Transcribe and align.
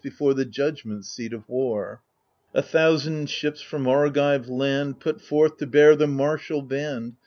Before 0.03 0.33
the 0.33 0.45
judgment 0.45 1.05
seat 1.05 1.31
of 1.31 1.47
War 1.47 2.01
I 2.01 2.57
A 2.61 2.61
thousand 2.63 3.29
ships 3.29 3.61
from 3.61 3.87
Argive 3.87 4.49
land 4.49 4.99
Put 4.99 5.21
forth 5.21 5.57
to 5.57 5.67
bear 5.67 5.95
the 5.95 6.07
martial 6.07 6.63
band. 6.63 7.17